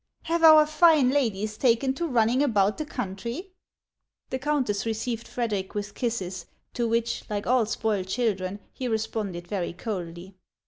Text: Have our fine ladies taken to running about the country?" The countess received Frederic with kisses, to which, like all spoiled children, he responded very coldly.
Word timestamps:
Have 0.23 0.43
our 0.43 0.65
fine 0.65 1.11
ladies 1.11 1.59
taken 1.59 1.93
to 1.93 2.07
running 2.07 2.41
about 2.41 2.79
the 2.79 2.87
country?" 2.87 3.51
The 4.31 4.39
countess 4.39 4.83
received 4.83 5.27
Frederic 5.27 5.75
with 5.75 5.93
kisses, 5.93 6.47
to 6.73 6.87
which, 6.87 7.23
like 7.29 7.45
all 7.45 7.67
spoiled 7.67 8.07
children, 8.07 8.61
he 8.73 8.87
responded 8.87 9.47
very 9.47 9.73
coldly. 9.73 10.33